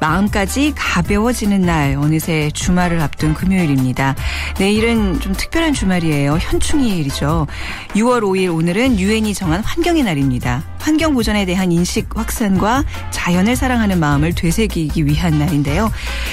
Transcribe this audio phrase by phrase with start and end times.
[0.00, 4.14] 마음까지 가벼워지는 날 어느새 주말을 앞둔 금요일입니다.
[4.58, 6.38] 내일은 좀 특별한 주말이에요.
[6.40, 7.46] 현충일이죠.
[7.94, 10.62] 6월 5일 오늘은 유엔이 정한 환경의 날입니다.
[10.78, 15.90] 환경 보전에 대한 인식 확산과 자연을 사랑하는 마음을 되새기기 위한 날인데요.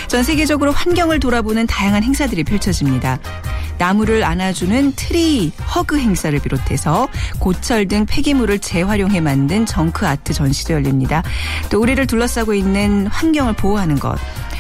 [0.08, 3.20] 전 세계적으로 환경을 돌아보는 다양한 행사들이 펼쳐집니다.
[3.78, 7.08] 나무를 안아주는 tree hug 행사를 비롯해서
[7.40, 11.24] 고철 등 폐기물을 재활용해 만든 정크 아트 전시도 열립니다.
[11.70, 14.18] 또 우리를 둘러싸고 있는 환경을 보호하는 것.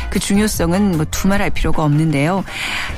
[0.10, 2.46] 그 중요성은 뭐 두말할 필요가 없는데요.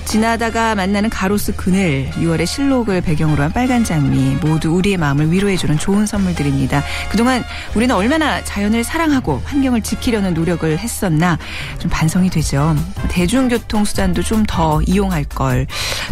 [0.06, 6.06] 지나다가 만나는 가로수 그늘, 6월의 실록을 배경으로 한 빨간 장미 모두 우리의 마음을 위로해주는 좋은
[6.06, 6.84] 선물들입니다.
[7.10, 11.40] 그동안 우리는 얼마나 자연을 사랑하고 환경을 지키려는 노력을 했었나
[11.80, 12.76] 좀 반성이 되죠.
[13.10, 15.66] 대중교통 수단도 좀 더 이용할 걸.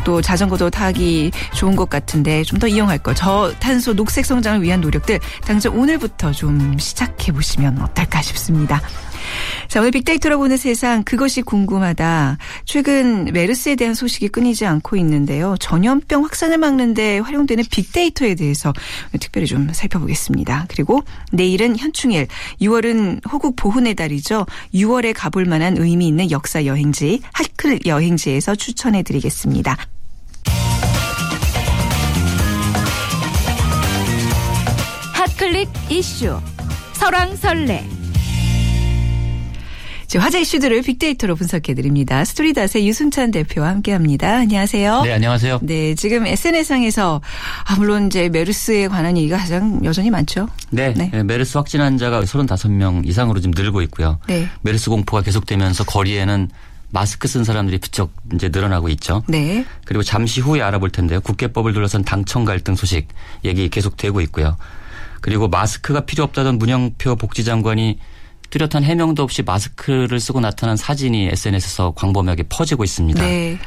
[0.04, 3.14] 또 자전거도 타기 좋은 것 같은데 좀 더 이용할 걸.
[3.16, 8.82] 저탄소 녹색 성장을 위한 노력들 당장 오늘부터 좀 시작해 보시면 어떨까 싶습니다.
[9.68, 12.38] 자, 오늘 빅데이터로 보는 세상 그것이 궁금하다.
[12.66, 15.56] 최근 메르스에 대한 소식이 끊이지 않고 있는데요.
[15.60, 18.74] 전염병 확산을 막는데 활용되는 빅데이터에 대해서
[19.20, 20.66] 특별히 좀 살펴보겠습니다.
[20.70, 22.28] 그리고 내일은 현충일,
[22.62, 24.46] 6월은 호국 보훈의 달이죠.
[24.74, 29.78] 6월에 가볼 만한 의미 있는 역사 여행지, 하클 여행지에서 추천해 드리겠습니다.
[35.14, 36.40] 핫클릭 이슈
[36.94, 37.95] 설왕설래
[40.18, 42.24] 화제 이슈들을 빅데이터로 분석해드립니다.
[42.24, 44.38] 스토리닷의 유순찬 대표와 함께합니다.
[44.38, 45.02] 안녕하세요.
[45.02, 45.60] 네, 안녕하세요.
[45.64, 47.22] 네, 지금 SNS상에서
[47.66, 50.48] 아, 물론 이제 메르스에 관한 얘기가 가장 여전히 많죠.
[50.70, 51.10] 네, 네.
[51.12, 54.20] 네 메르스 확진 환자가 35명 이상으로 지금 늘고 있고요.
[54.28, 54.48] 네.
[54.62, 56.50] 메르스 공포가 계속되면서 거리에는
[56.90, 59.24] 마스크 쓴 사람들이 부쩍 이제 늘어나고 있죠.
[59.28, 59.66] 네.
[59.84, 61.20] 그리고 잠시 후에 알아볼 텐데요.
[61.20, 63.08] 국회법을 둘러싼 당청 갈등 소식
[63.44, 64.56] 얘기 계속되고 있고요.
[65.20, 68.00] 그리고 마스크가 필요 없다던 문영표 복지장관이
[68.56, 73.22] 뚜렷한 해명도 없이 마스크를 쓰고 나타난 사진이 SNS에서 광범위하게 퍼지고 있습니다.
[73.22, 73.58] 네.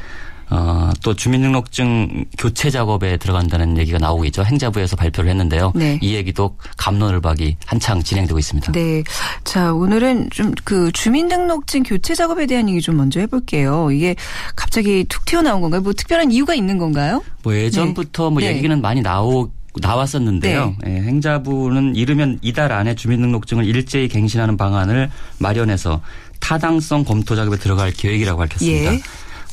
[0.49, 4.43] 어, 또 주민등록증 교체 작업에 들어간다는 얘기가 나오고 있죠.
[4.43, 5.73] 행자부에서 발표를 했는데요.
[5.75, 5.99] 네.
[6.01, 8.71] 이 얘기도 감론을 박이 한창 진행되고 있습니다.
[8.71, 9.03] 네.
[9.43, 13.91] 자, 오늘은 좀 그 주민등록증 교체 작업에 대한 얘기 좀 먼저 해볼게요.
[13.91, 14.15] 이게
[14.55, 15.81] 갑자기 툭 튀어나온 건가요?
[15.81, 17.23] 뭐 특별한 이유가 있는 건가요?
[17.43, 18.29] 뭐 예전부터 네.
[18.31, 18.55] 뭐 네.
[18.55, 19.51] 얘기는 많이 나오
[19.81, 20.75] 나왔었는데요.
[20.83, 20.95] 네.
[20.95, 25.09] 예, 행자부는 이르면 이달 안에 주민등록증을 일제히 갱신하는 방안을
[25.39, 26.01] 마련해서
[26.39, 28.93] 타당성 검토 작업에 들어갈 계획이라고 밝혔습니다.
[28.93, 29.01] 예.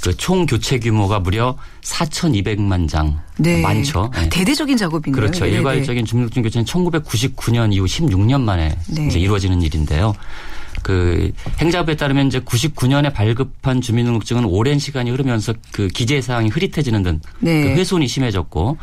[0.01, 3.21] 그총 교체 규모가 무려 4,200만 장.
[3.39, 3.61] 네.
[3.61, 4.11] 많죠.
[4.15, 4.29] 네.
[4.29, 5.21] 대대적인 작업인가요?
[5.21, 5.45] 그렇죠.
[5.45, 5.57] 네네.
[5.57, 9.07] 일괄적인 주민등록증 교체는 1999년 이후 16년 만에 네.
[9.07, 10.15] 이제 이루어지는 일인데요.
[10.83, 17.21] 그 행자부에 따르면 이제 99년에 발급한 주민등록증은 오랜 시간이 흐르면서 그 기재 사항이 흐릿해지는 등
[17.41, 17.63] 네.
[17.63, 18.77] 그 훼손이 심해졌고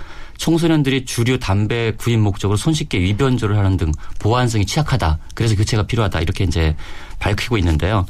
[0.44, 5.20] 청소년들이 주류 담배 구입 목적으로 손쉽게 위변조를 하는 등 보안성이 취약하다.
[5.36, 6.20] 그래서 교체가 필요하다.
[6.20, 6.76] 이렇게 이제
[7.20, 8.06] 밝히고 있는데요.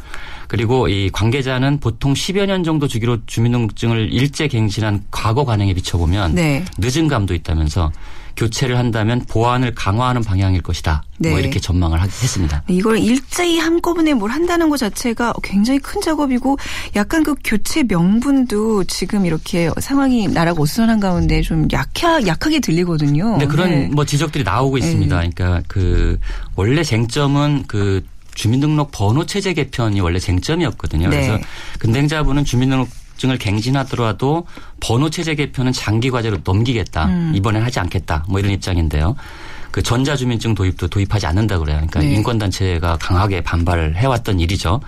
[0.47, 6.65] 그리고 이 관계자는 보통 10여 년 정도 주기로 주민등록증을 일제 갱신한 과거 관행에 비춰보면 네.
[6.79, 7.91] 늦은 감도 있다면서
[8.35, 11.03] 교체를 한다면 보안을 강화하는 방향일 것이다.
[11.03, 11.29] 뭐 네.
[11.31, 12.63] 뭐 이렇게 전망을 했습니다.
[12.67, 16.57] 이걸 일제히 한꺼번에 뭘 한다는 것 자체가 굉장히 큰 작업이고
[16.95, 23.37] 약간 그 교체 명분도 지금 이렇게 상황이 나라가 어수선한 가운데 좀 약하, 약하게 들리거든요.
[23.37, 23.89] 네, 그런 네.
[23.91, 25.21] 뭐 지적들이 나오고 있습니다.
[25.21, 25.29] 네.
[25.33, 26.19] 그러니까 그
[26.55, 28.03] 원래 쟁점은 그
[28.35, 31.09] 주민등록 번호 체제 개편이 원래 쟁점이었거든요.
[31.09, 31.15] 네.
[31.15, 31.39] 그래서
[31.79, 34.45] 근데 행자부는 주민등록 증을 갱신하더라도
[34.79, 37.05] 번호 체제 개편은 장기 과제로 넘기겠다.
[37.05, 37.31] 음.
[37.35, 38.25] 이번엔 하지 않겠다.
[38.27, 39.15] 뭐 이런 입장인데요.
[39.71, 41.77] 그 전자주민증 도입도 도입하지 않는다 그래요.
[41.77, 42.13] 그러니까 네.
[42.13, 44.81] 인권단체가 강하게 반발을 해왔던 일이죠.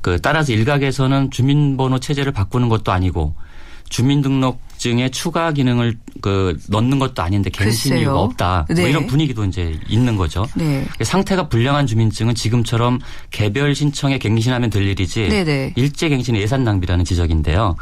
[0.00, 3.34] 그 따라서 일각에서는 주민번호 체제를 바꾸는 것도 아니고
[3.88, 8.66] 주민등록증에 추가 기능을 그 넣는 것도 아닌데 갱신 이유가 없다.
[8.68, 8.82] 뭐 네.
[8.82, 10.46] 뭐 이런 분위기도 이제 있는 거죠.
[10.54, 10.86] 네.
[11.02, 12.98] 상태가 불량한 주민증은 지금처럼
[13.30, 15.44] 개별 신청에 갱신하면 될 일이지 네네.
[15.44, 15.72] 네.
[15.76, 17.76] 일제 갱신 예산 낭비라는 지적인데요.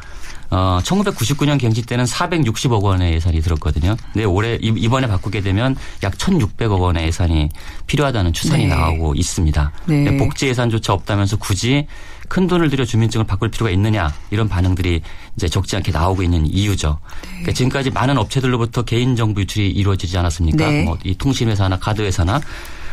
[0.53, 3.97] 어, 1999년 갱신 때는 460억 원의 예산이 들었거든요.
[4.13, 7.49] 근데 올해 이번에 바꾸게 되면 약 1,600억 원의 예산이
[7.87, 8.75] 필요하다는 추산이 네.
[8.75, 9.73] 나오고 있습니다.
[9.87, 10.17] 네.
[10.19, 11.87] 복지 예산조차 없다면서 굳이
[12.33, 15.03] 큰 돈을 들여 주민증을 바꿀 필요가 있느냐 이런 반응들이
[15.37, 16.99] 이제 적지 않게 나오고 있는 이유죠.
[17.25, 17.29] 네.
[17.29, 20.67] 그러니까 지금까지 많은 업체들로부터 개인 정보 유출이 이루어지지 않았습니까?
[20.67, 20.83] 네.
[20.85, 22.41] 뭐이 통신회사나 카드회사나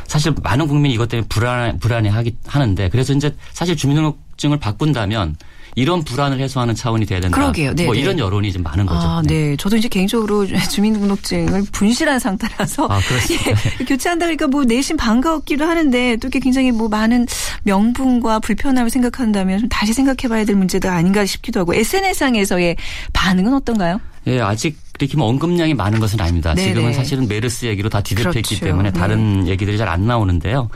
[0.08, 5.38] 사실 많은 국민이 이것 때문에 불안 불안해 하기 하는데 그래서 이제 사실 주민등록증을 바꾼다면
[5.76, 7.36] 이런 불안을 해소하는 차원이 돼야 된다.
[7.38, 7.74] 그러게요.
[7.76, 8.02] 네, 뭐 네.
[8.02, 9.08] 이런 여론이 좀 많은 거죠.
[9.08, 9.50] 아, 네.
[9.50, 9.56] 네.
[9.58, 13.00] 저도 이제 개인적으로 주민등록증을 분실한 상태라서 아,
[13.80, 17.28] 예, 교체한다 그러니까 뭐 내심 반가웠기도 하는데 또 이렇게 굉장히 뭐 많은
[17.64, 22.76] 명분과 불편함을 생각한다면 좀 다시 생각해봐야 될 문제도 아닌가 싶기도 하고 SNS상에서의
[23.14, 24.00] 반응은 어떤가요?
[24.28, 26.54] 예, 아직 그렇게 뭐 언급량이 많은 것은 아닙니다.
[26.54, 26.68] 네네.
[26.68, 28.66] 지금은 사실은 메르스 얘기로 다 뒤덮였기 그렇죠.
[28.66, 29.52] 때문에 다른 네.
[29.52, 30.70] 얘기들이 잘 안 나오는데요.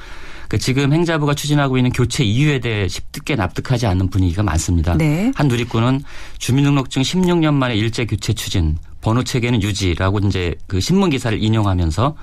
[0.54, 4.96] 그 지금 행자부가 추진하고 있는 교체 이유에 대해 쉽게 납득하지 않는 분위기가 많습니다.
[4.96, 5.32] 네.
[5.34, 6.04] 한 누리꾼은
[6.38, 12.16] 주민등록증 16년 만에 일제 교체 추진, 번호 체계는 유지라고 이제 그 신문 기사를 인용하면서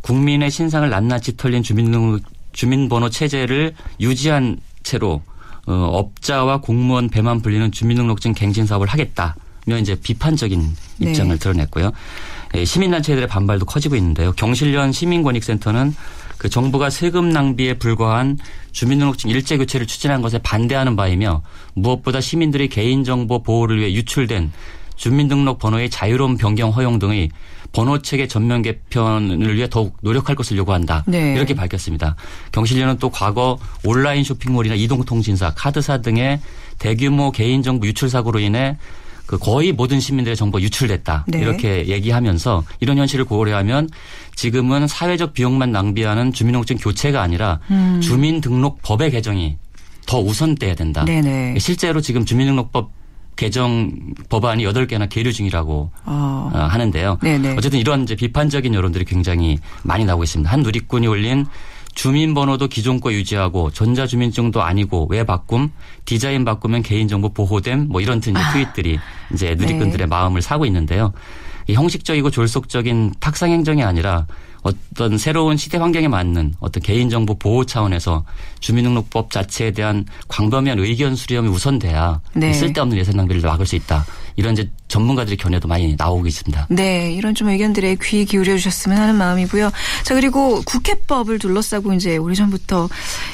[0.00, 2.20] 국민의 신상을 낱낱이 털린 주민등록
[2.50, 5.22] 주민번호 체제를 유지한 채로
[5.68, 9.36] 어, 업자와 공무원 배만 불리는 주민등록증 갱신 사업을 하겠다
[9.66, 11.10] 며 이제 비판적인 네.
[11.10, 11.38] 입장을 네.
[11.38, 11.92] 드러냈고요.
[12.56, 14.32] 예, 시민단체들의 반발도 커지고 있는데요.
[14.32, 15.94] 경실련 시민권익센터는
[16.38, 18.38] 그 정부가 세금 낭비에 불과한
[18.72, 21.42] 주민등록증 일제 교체를 추진한 것에 반대하는 바이며
[21.74, 24.52] 무엇보다 시민들의 개인정보 보호를 위해 유출된
[24.96, 27.30] 주민등록 번호의 자유로운 변경 허용 등의
[27.72, 31.04] 번호 체계 전면 개편을 위해 더욱 노력할 것을 요구한다.
[31.06, 31.34] 네.
[31.34, 32.16] 이렇게 밝혔습니다.
[32.52, 36.40] 경실련은 또 과거 온라인 쇼핑몰이나 이동통신사, 카드사 등의
[36.78, 38.78] 대규모 개인정보 유출 사고로 인해
[39.28, 41.26] 그 거의 모든 시민들의 정보가 유출됐다.
[41.28, 41.38] 네.
[41.40, 43.90] 이렇게 얘기하면서 이런 현실을 고려하면
[44.34, 48.00] 지금은 사회적 비용만 낭비하는 주민등록증 교체가 아니라 음.
[48.02, 49.58] 주민등록법의 개정이
[50.06, 51.04] 더 우선돼야 된다.
[51.04, 51.58] 네네.
[51.58, 52.90] 실제로 지금 주민등록법
[53.36, 53.92] 개정
[54.30, 56.50] 법안이 8개나 계류 중이라고 어.
[56.54, 56.58] 어.
[56.58, 57.18] 하는데요.
[57.20, 57.56] 네네.
[57.58, 60.50] 어쨌든 이런 이제 비판적인 여론들이 굉장히 많이 나오고 있습니다.
[60.50, 61.44] 한 누리꾼이 올린
[61.98, 65.70] 주민번호도 기존 거 유지하고 전자주민증도 아니고 왜 바꿈?
[66.04, 67.88] 디자인 바꾸면 개인정보 보호됨?
[67.88, 68.52] 뭐 이런 이제 아.
[68.52, 68.98] 트윗들이
[69.32, 70.06] 이제 누리꾼들의 네.
[70.06, 71.12] 마음을 사고 있는데요.
[71.68, 74.26] 형식적이고 졸속적인 탁상 행정이 아니라
[74.62, 78.24] 어떤 새로운 시대 환경에 맞는 어떤 개인정보 보호 차원에서
[78.60, 82.52] 주민등록법 자체에 대한 광범위한 의견 수렴이 우선돼야 네.
[82.52, 84.04] 쓸데없는 예산 낭비를 막을 수 있다.
[84.38, 86.68] 이런 이제 전문가들의 견해도 많이 나오고 있습니다.
[86.70, 89.72] 네, 이런 좀 의견들에 귀 기울여 주셨으면 하는 마음이고요.
[90.04, 92.88] 자 그리고 국회법을 둘러싸고 이제 오래전부터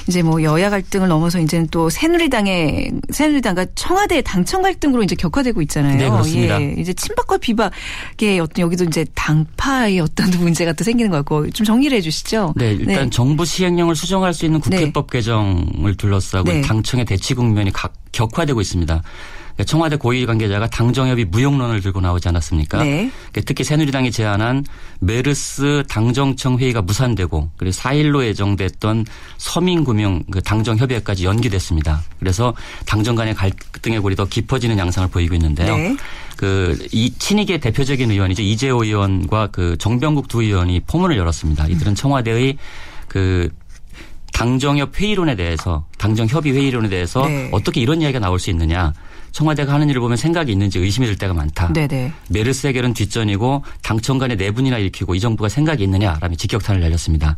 [0.08, 5.98] 이제 뭐 여야 갈등을 넘어서 이제는 또 새누리당의 새누리당과 청와대 당청 갈등으로 이제 격화되고 있잖아요.
[5.98, 6.62] 네, 그렇습니다.
[6.62, 11.66] 예, 이제 친박과 비박의 어떤 여기도 이제 당파의 어떤 문제가 또 생기는 것 같고 좀
[11.66, 12.54] 정리를 해주시죠.
[12.56, 13.10] 네, 일단 네.
[13.10, 15.18] 정부 시행령을 수정할 수 있는 국회법 네.
[15.18, 16.62] 개정을 둘러싸고 네.
[16.62, 17.70] 당청의 대치 국면이
[18.12, 19.02] 격화되고 있습니다.
[19.54, 22.82] 그러니까 청와대 고위 관계자가 당정협의 무용론을 들고 나오지 않았습니까?
[22.82, 23.10] 네.
[23.30, 24.64] 그러니까 특히 새누리당이 제안한
[25.00, 29.06] 메르스 당정청 회의가 무산되고 그리고 4일로 예정됐던
[29.38, 32.02] 서민금융 그 당정협의회까지 연기됐습니다.
[32.18, 32.54] 그래서
[32.86, 35.76] 당정 간의 갈등의 골이 더 깊어지는 양상을 보이고 있는데요.
[35.76, 35.96] 네.
[36.36, 41.68] 그이 친이계 대표적인 의원이죠 이재호 의원과 그 정병국 두 의원이 포문을 열었습니다.
[41.68, 42.58] 이들은 청와대의
[43.06, 43.48] 그
[44.32, 47.48] 당정협 회의론에 대해서 당정협의 회의론에 대해서 네.
[47.52, 48.92] 어떻게 이런 이야기가 나올 수 있느냐
[49.34, 51.72] 청와대가 하는 일을 보면 생각이 있는지 의심이 들 때가 많다.
[51.72, 52.12] 네네.
[52.30, 57.36] 메르스 해결은 뒷전이고 당청 간의 내분이나 일으키고 이 정부가 생각이 있느냐라며 직격탄을 날렸습니다.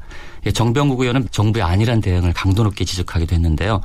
[0.52, 3.80] 정병국 의원은 정부의 안일한 대응을 강도 높게 지적하기도 했는데요.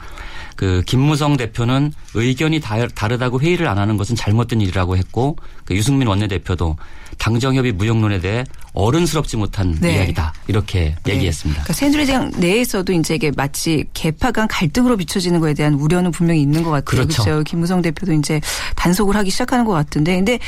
[0.57, 6.75] 그 김무성 대표는 의견이 다르다고 회의를 안 하는 것은 잘못된 일이라고 했고 그 유승민 원내대표도
[7.21, 9.95] 당정협의 무용론에 대해 어른스럽지 못한 네.
[9.95, 11.13] 이야기다 이렇게 네.
[11.13, 11.63] 얘기했습니다.
[11.63, 16.63] 그러니까 새누리당 내에서도 이제 이게 마치 개파 간 갈등으로 비춰지는 거에 대한 우려는 분명히 있는
[16.63, 16.83] 것 같아요.
[16.83, 17.23] 그렇죠.
[17.23, 17.43] 그렇죠.
[17.43, 18.41] 김무성 대표도 이제
[18.75, 20.39] 단속을 하기 시작하는 것 같은데, 근데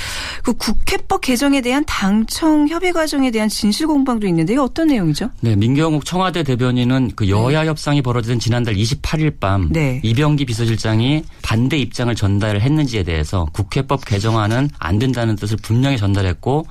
[0.41, 5.29] 그 국회법 개정에 대한 당청 협의 과정에 대한 진실 공방도 있는데 이게 어떤 내용이죠?
[5.41, 7.67] 네, 민경욱 청와대 대변인은 그 여야 네.
[7.67, 9.99] 협상이 벌어진 지난달 28일 밤 네.
[10.01, 16.62] 이병기 비서실장이 반대 입장을 전달했는지에 대해서 국회법 개정안은 안 된다는 뜻을 분명히 전달했고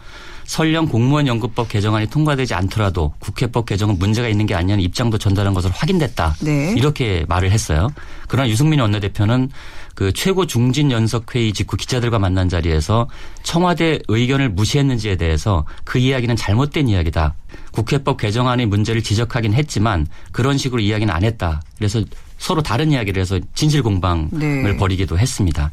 [0.45, 5.73] 설령 공무원 연금법 개정안이 통과되지 않더라도 국회법 개정은 문제가 있는 게 아니냐는 입장도 전달한 것으로
[5.75, 6.37] 확인됐다.
[6.43, 6.75] 네.
[6.77, 7.89] 이렇게 말을 했어요.
[8.29, 9.51] 그러나 유승민 원내대표는
[9.95, 13.09] 그 최고 중진 연석 회의 직후 기자들과 만난 자리에서
[13.43, 17.35] 청와대 의견을 무시했는지에 대해서 그 이야기는 잘못된 이야기다.
[17.73, 21.63] 국회법 개정안의 문제를 지적하긴 했지만 그런 식으로 이야기는 안 했다.
[21.77, 22.03] 그래서
[22.39, 24.77] 서로 다른 이야기를 해서 진실 공방을 네.
[24.77, 25.71] 벌이기도 했습니다.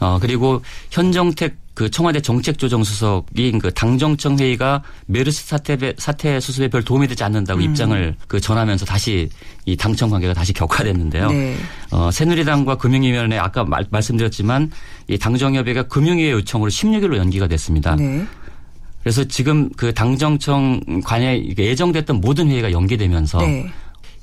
[0.00, 7.06] 어 그리고 현정택 그 청와대 정책조정수석이 그 당정청 회의가 메르스 사태 사태 수습에 별 도움이
[7.06, 7.64] 되지 않는다고 음.
[7.64, 9.28] 입장을 그 전하면서 다시
[9.64, 11.30] 이 당청 관계가 다시 격화됐는데요.
[11.30, 11.56] 네.
[11.92, 14.72] 어, 새누리당과 금융위원회 아까 말, 말씀드렸지만
[15.06, 17.94] 이 당정협의가 금융위의 요청으로 16일로 연기가 됐습니다.
[17.94, 18.26] 네.
[19.04, 23.70] 그래서 지금 그 당정청 관에 예정됐던 모든 회의가 연기되면서 네.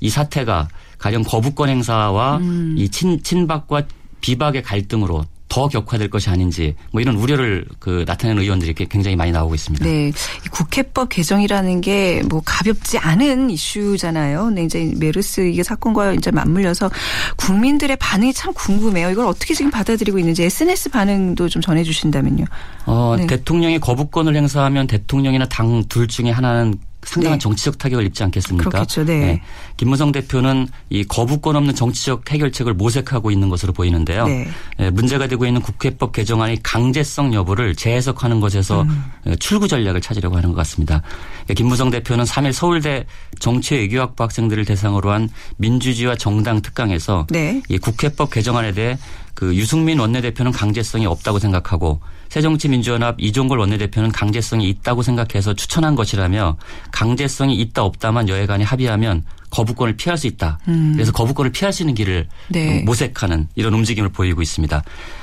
[0.00, 0.68] 이 사태가
[0.98, 2.74] 가령 거부권 행사와 음.
[2.76, 3.84] 이 친, 친박과
[4.20, 9.54] 비박의 갈등으로 더 격화될 것이 아닌지 뭐 이런 우려를 그 나타내는 의원들이 굉장히 많이 나오고
[9.54, 9.84] 있습니다.
[9.84, 10.08] 네.
[10.08, 14.50] 이 국회법 개정이라는 게 뭐 가볍지 않은 이슈잖아요.
[14.50, 16.90] 네, 이제 메르스 이게 사건과 이제 맞물려서
[17.36, 19.10] 국민들의 반응이 참 궁금해요.
[19.10, 22.44] 이걸 어떻게 지금 받아들이고 있는지 SNS 반응도 좀 전해 주신다면요.
[22.86, 23.26] 어, 네.
[23.26, 27.42] 대통령이 거부권을 행사하면 대통령이나 당 둘 중에 하나는 상당한 네.
[27.42, 28.68] 정치적 타격을 입지 않겠습니까?
[28.68, 29.04] 그렇겠죠.
[29.04, 29.18] 네.
[29.18, 29.42] 네.
[29.76, 34.26] 김무성 대표는 이 거부권 없는 정치적 해결책을 모색하고 있는 것으로 보이는데요.
[34.26, 34.48] 네.
[34.80, 39.04] 예, 문제가 되고 있는 국회법 개정안의 강제성 여부를 재해석하는 것에서 음.
[39.26, 41.02] 예, 출구 전략을 찾으려고 하는 것 같습니다.
[41.48, 43.06] 예, 김무성 대표는 3일 서울대
[43.38, 47.62] 정치외교학부 학생들을 대상으로 한 민주주의와 정당 특강에서 네.
[47.68, 48.98] 이 국회법 개정안에 대해
[49.36, 52.00] 그 유승민 원내대표는 강제성이 없다고 생각하고
[52.30, 56.56] 새정치민주연합 이종걸 원내대표는 강제성이 있다고 생각해서 추천한 것이라며
[56.90, 60.58] 강제성이 있다 없다만 여야간이 합의하면 거부권을 피할 수 있다.
[60.68, 60.92] 음.
[60.94, 62.82] 그래서 거부권을 피할 수 있는 길을 네.
[62.82, 64.82] 모색하는 이런 움직임을 보이고 있습니다.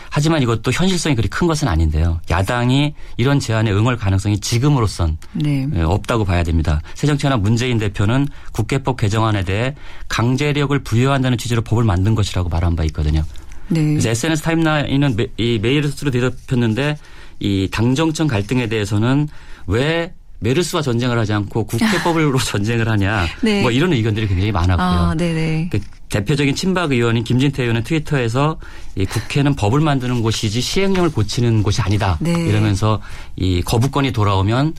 [0.10, 2.22] 하지만 이것도 현실성이 그리 큰 것은 아닌데요.
[2.30, 5.68] 야당이 이런 제안에 응할 가능성이 지금으로선 네.
[5.74, 6.82] 예, 없다고 봐야 됩니다.
[6.94, 9.74] 새정치연합 문재인 대표는 국회법 개정안에 대해
[10.10, 13.24] 강제력을 부여한다는 취지로 법을 만든 것이라고 말한 바 있거든요.
[13.70, 13.82] 네.
[13.82, 16.98] 그래서 SNS 타임라인은 매, 이 메일스로 대답했는데
[17.40, 19.28] 이 당정청 갈등에 대해서는
[19.68, 23.62] 왜 메르스와 전쟁을 하지 않고 국회법으로 전쟁을 하냐 네.
[23.62, 24.86] 뭐 이런 의견들이 굉장히 많았고요.
[24.86, 25.16] 아,
[25.70, 25.80] 그
[26.10, 28.60] 대표적인 친박 의원인 김진태 의원은 트위터에서
[28.96, 32.32] 이 국회는 법을 만드는 곳이지 시행령을 고치는 곳이 아니다 네.
[32.32, 33.02] 이러면서
[33.36, 34.76] 이 거부권이 돌아오면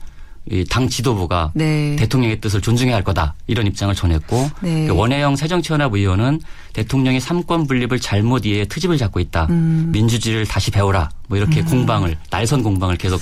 [0.69, 1.95] 당 지도부가 네.
[1.97, 4.87] 대통령의 뜻을 존중해야 할 거다 이런 입장을 전했고 네.
[4.87, 6.39] 그 원혜영 새정치연합 의원은
[6.73, 9.89] 대통령이 삼권 분립을 잘못 이해해 트집을 잡고 있다 음.
[9.91, 11.65] 민주주의를 다시 배워라 뭐 이렇게 음.
[11.65, 13.19] 공방을 날선 공방을 계속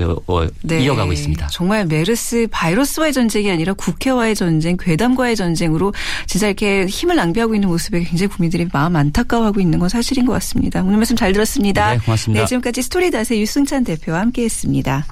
[0.00, 0.82] 어, 어, 네.
[0.82, 1.46] 이어가고 있습니다.
[1.48, 5.94] 정말 메르스 바이러스와의 전쟁이 아니라 국회와의 전쟁, 괴담과의 전쟁으로
[6.26, 10.82] 진짜 이렇게 힘을 낭비하고 있는 모습에 굉장히 국민들이 마음 안타까워하고 있는 건 사실인 것 같습니다.
[10.82, 11.92] 오늘 말씀 잘 들었습니다.
[11.92, 12.42] 네, 고맙습니다.
[12.42, 15.06] 네, 지금까지 스토리닷의 유승찬 대표와 함께했습니다.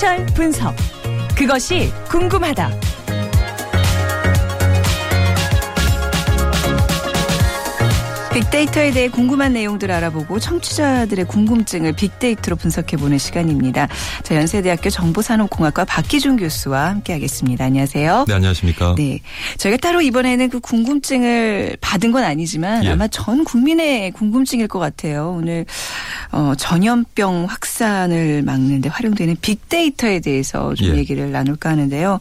[0.00, 0.74] 소셜 분석.
[1.36, 2.89] 그것이 궁금하다.
[8.40, 13.86] 빅데이터에 대해 궁금한 내용들 알아보고 청취자들의 궁금증을 빅데이터로 분석해보는 시간입니다.
[14.22, 17.66] 자, 연세대학교 정보산업공학과 박기준 교수와 함께하겠습니다.
[17.66, 18.24] 안녕하세요.
[18.26, 18.94] 네, 안녕하십니까.
[18.96, 19.20] 네,
[19.58, 22.88] 저희가 따로 이번에는 그 궁금증을 받은 건 아니지만 예.
[22.88, 25.34] 아마 전 국민의 궁금증일 것 같아요.
[25.36, 25.66] 오늘
[26.32, 30.96] 어, 전염병 확산을 막는데 활용되는 빅데이터에 대해서 좀 예.
[30.96, 32.20] 얘기를 나눌까 하는데요.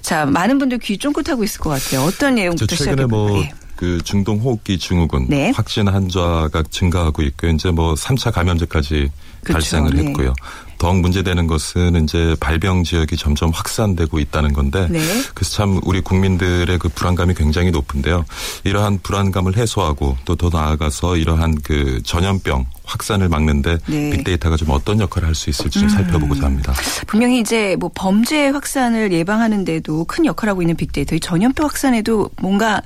[0.00, 2.02] 자, 많은 분들 귀 쫑긋하고 있을 것 같아요.
[2.04, 3.36] 어떤 내용부터 시작해 볼까요?
[3.36, 5.50] 뭐 그 중동 호흡기 증후군 네.
[5.54, 9.10] 확진 환자가 증가하고 있고 이제 뭐 3차 감염제까지
[9.42, 9.52] 그렇죠.
[9.52, 10.04] 발생을 네.
[10.06, 10.34] 했고요.
[10.78, 14.98] 더욱 문제되는 것은 이제 발병 지역이 점점 확산되고 있다는 건데 네.
[15.32, 18.24] 그래서 참 우리 국민들의 그 불안감이 굉장히 높은데요.
[18.64, 24.10] 이러한 불안감을 해소하고 또 더 나아가서 이러한 그 전염병 확산을 막는데 네.
[24.10, 25.88] 빅데이터가 좀 어떤 역할을 할 수 있을지 좀 음.
[25.88, 26.74] 살펴보고자 합니다.
[27.06, 32.82] 분명히 이제 뭐 범죄 확산을 예방하는데도 큰 역할을 하고 있는 빅데이터, 이 전염병 확산에도 뭔가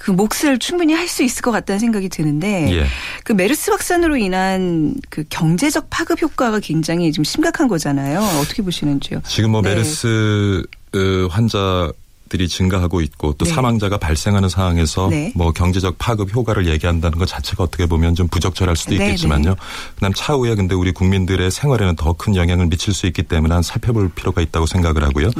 [0.00, 2.86] 그 몫을 충분히 할 수 있을 것 같다는 생각이 드는데 예.
[3.24, 8.20] 그 메르스 확산으로 인한 그 경제적 파급 효과가 굉장히 좀 심각한 거잖아요.
[8.40, 9.20] 어떻게 보시는지요?
[9.26, 9.70] 지금 뭐 네.
[9.74, 10.62] 메르스
[11.30, 11.92] 환자
[12.30, 13.50] 들이 증가하고 있고 또 네.
[13.50, 15.32] 사망자가 발생하는 상황에서 네.
[15.34, 19.50] 뭐 경제적 파급 효과를 얘기한다는 것 자체가 어떻게 보면 좀 부적절할 수도 네, 있겠지만요.
[19.50, 19.56] 네.
[19.96, 24.10] 그다음 차후에 근데 우리 국민들의 생활에는 더 큰 영향을 미칠 수 있기 때문에 한 살펴볼
[24.10, 25.30] 필요가 있다고 생각을 하고요.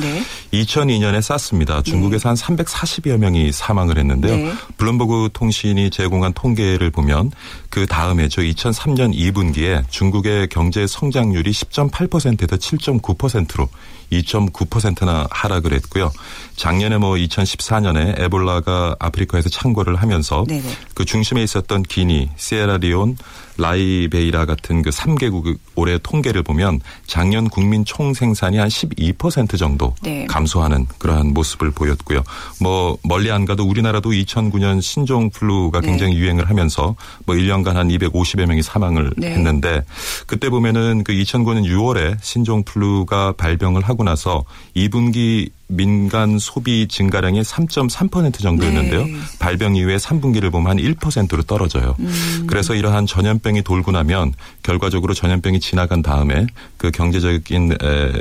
[0.52, 1.82] 2002년에 쌌습니다.
[1.82, 4.36] 중국에서 한 340여 명이 사망을 했는데요.
[4.36, 4.52] 네.
[4.78, 7.30] 블룸버그 통신이 제공한 통계를 보면
[7.68, 8.40] 그 다음에죠.
[8.42, 13.68] 2003년 2분기에 중국의 경제 성장률이 10.8%에서 7.9%로
[14.12, 16.12] 2.9%나 하락을 했고요.
[16.56, 20.68] 작년에 뭐 2014년에 에볼라가 아프리카에서 창궐을 하면서 네네.
[20.94, 23.16] 그 중심에 있었던 기니, 시에라리온,
[23.60, 30.26] 라이베이라 같은 그 3개국 올해 통계를 보면 작년 국민 총 생산이 한 12% 정도 네.
[30.26, 32.22] 감소하는 그러한 모습을 보였고요.
[32.60, 35.88] 뭐 멀리 안 가도 우리나라도 2009년 신종 플루가 네.
[35.88, 36.20] 굉장히 네.
[36.20, 39.32] 유행을 하면서 뭐 1년간 한 250여 명이 사망을 네.
[39.32, 39.84] 했는데
[40.26, 48.40] 그때 보면은 그 2009년 6월에 신종 플루가 발병을 하고 나서 2분기 민간 소비 증가량이 3.3%
[48.40, 49.04] 정도였는데요.
[49.04, 49.14] 네.
[49.38, 51.94] 발병 이후에 3분기를 보면 한 1%로 떨어져요.
[52.00, 52.44] 음.
[52.48, 56.46] 그래서 이러한 전염병이 돌고 나면 결과적으로 전염병이 지나간 다음에
[56.76, 58.12] 그 경제적인 에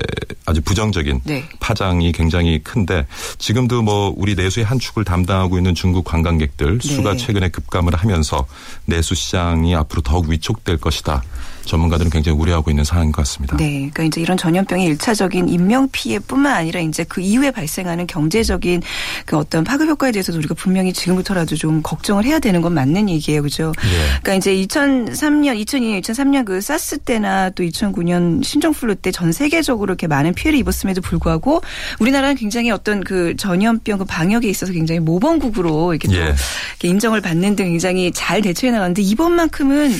[0.45, 1.43] 아주 부정적인 네.
[1.59, 3.07] 파장이 굉장히 큰데
[3.39, 6.87] 지금도 뭐 우리 내수의 한 축을 담당하고 있는 중국 관광객들 네.
[6.87, 8.45] 수가 최근에 급감을 하면서
[8.85, 11.23] 내수 시장이 앞으로 더욱 위축될 것이다.
[11.69, 13.57] 전문가들은 굉장히 우려하고 있는 상황인 것 같습니다.
[13.57, 18.81] 네, 그러니까 이제 이런 전염병의 일차적인 인명 피해뿐만 아니라 이제 그 이후에 발생하는 경제적인
[19.25, 23.43] 그 어떤 파급 효과에 대해서도 우리가 분명히 지금부터라도 좀 걱정을 해야 되는 건 맞는 얘기예요,
[23.43, 23.73] 그죠?
[23.83, 24.19] 예.
[24.21, 30.07] 그러니까 이제 2003년, 2002년, 2003년 그 사스 때나 또 2009년 신종플루 때 전 세계적으로 이렇게
[30.07, 31.61] 많은 피해를 입었음에도 불구하고
[31.99, 36.21] 우리나라는 굉장히 어떤 그 전염병 그 방역에 있어서 굉장히 모범국으로 이렇게 또 예.
[36.27, 39.91] 이렇게 인정을 받는 등 굉장히 잘 대처해 나갔는데 이번만큼은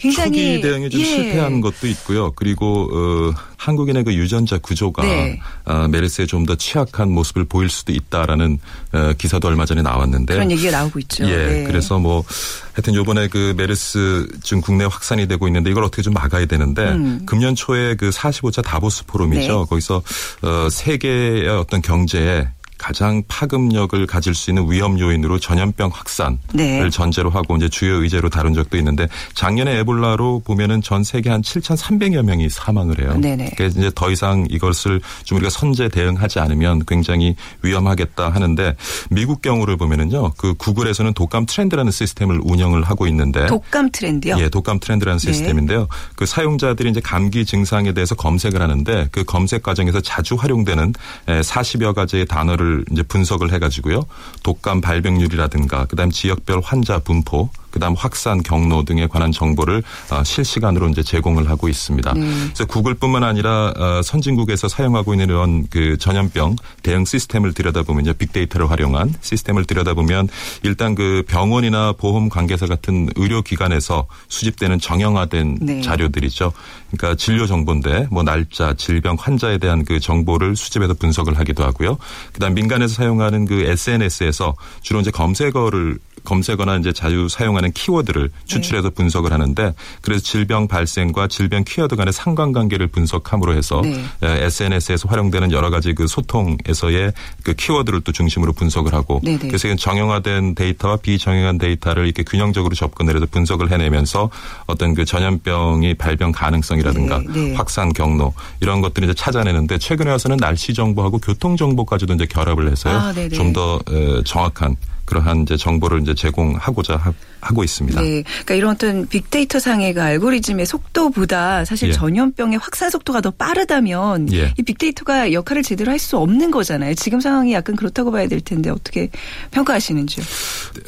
[0.00, 1.04] 굉장히 초기 대응이 좀 예.
[1.04, 2.32] 실패한 것도 있고요.
[2.32, 5.40] 그리고 어, 한국인의 그 유전자 구조가 네.
[5.66, 8.58] 어, 메르스에 좀 더 취약한 모습을 보일 수도 있다라는
[8.92, 11.28] 어, 기사도 얼마 전에 나왔는데 그런 얘기가 나오고 있죠.
[11.28, 11.64] 예, 네.
[11.64, 12.24] 그래서 뭐
[12.72, 17.22] 하여튼 요번에 그 메르스 지금 국내 확산이 되고 있는데 이걸 어떻게 좀 막아야 되는데 음.
[17.26, 19.60] 금년 초에 그 45차 다보스 포럼이죠.
[19.60, 19.66] 네.
[19.68, 20.02] 거기서
[20.42, 22.48] 어, 세계의 어떤 경제에
[22.80, 26.88] 가장 파급력을 가질 수 있는 위험 요인으로 전염병 확산을 네.
[26.88, 32.22] 전제로 하고 이제 주요 의제로 다룬 적도 있는데 작년에 에볼라로 보면은 전 세계 한 7,300여
[32.22, 33.18] 명이 사망을 해요.
[33.20, 33.52] 네네.
[33.58, 38.74] 그래서 이제 더 이상 이것을 좀 우리가 선제 대응하지 않으면 굉장히 위험하겠다 하는데
[39.10, 40.32] 미국 경우를 보면은요.
[40.38, 44.36] 그 구글에서는 독감 트렌드라는 시스템을 운영을 하고 있는데 독감 트렌드요?
[44.38, 45.32] 예, 독감 트렌드라는 네.
[45.32, 45.86] 시스템인데요.
[46.16, 50.94] 그 사용자들이 이제 감기 증상에 대해서 검색을 하는데 그 검색 과정에서 자주 활용되는
[51.26, 54.06] 40여 가지의 단어를 이제 분석을 해가지고요.
[54.42, 61.02] 독감 발병률이라든가 그다음 지역별 환자 분포 그다음 확산 경로 등에 관한 정보를 어, 실시간으로 이제
[61.02, 62.12] 제공을 하고 있습니다.
[62.14, 62.20] 네.
[62.20, 69.14] 그래서 구글뿐만 아니라 어, 선진국에서 사용하고 있는 이런 그 전염병 대응 시스템을 들여다보면 빅데이터를 활용한
[69.20, 70.28] 시스템을 들여다보면
[70.62, 75.80] 일단 그 병원이나 보험 관계사 같은 의료기관에서 수집되는 정형화된 네.
[75.82, 76.52] 자료들이죠.
[76.90, 81.98] 그러니까 진료 정보인데 뭐 날짜, 질병, 환자에 대한 그 정보를 수집해서 분석을 하기도 하고요.
[82.32, 88.94] 그다음 민간에서 사용하는 그 SNS에서 주로 이제 검색어를 검색어나 이제 자유 사용하는 키워드를 추출해서 네.
[88.94, 94.02] 분석을 하는데 그래서 질병 발생과 질병 키워드 간의 상관관계를 분석함으로 해서 네.
[94.20, 97.12] SNS에서 활용되는 여러 가지 그 소통에서의
[97.42, 99.38] 그 키워드를 또 중심으로 분석을 하고 네네.
[99.38, 99.48] 네.
[99.48, 104.30] 그래서 정형화된 데이터와 비정형한 데이터를 이렇게 균형적으로 접근을 해서 분석을 해내면서
[104.66, 107.32] 어떤 그 전염병이 발병 가능성이라든가 네.
[107.32, 107.54] 네.
[107.54, 112.96] 확산 경로 이런 것들을 이제 찾아내는데 최근에 와서는 날씨 정보하고 교통 정보까지도 이제 결합을 해서요.
[112.96, 113.80] 아, 좀더
[114.24, 114.76] 정확한
[115.10, 117.12] 그러한 이제 정보를 이제 제공하고자 하
[117.54, 118.00] 고 있습니다.
[118.02, 118.22] 네.
[118.22, 121.92] 그러니까 이런 어떤 빅데이터 상의 그 알고리즘의 속도보다 사실 예.
[121.92, 124.52] 전염병의 확산 속도가 더 빠르다면 예.
[124.58, 126.94] 이 빅데이터가 역할을 제대로 할 수 없는 거잖아요.
[126.94, 129.10] 지금 상황이 약간 그렇다고 봐야 될 텐데 어떻게
[129.50, 130.24] 평가하시는지요?